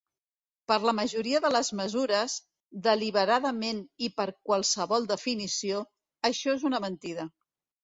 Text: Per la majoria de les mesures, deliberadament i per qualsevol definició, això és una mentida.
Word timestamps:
Per 0.69 0.77
la 0.89 0.93
majoria 0.99 1.41
de 1.43 1.51
les 1.55 1.69
mesures, 1.79 2.37
deliberadament 2.89 3.83
i 4.09 4.11
per 4.17 4.27
qualsevol 4.49 5.07
definició, 5.15 5.85
això 6.33 6.59
és 6.59 6.69
una 6.73 6.85
mentida. 6.91 7.31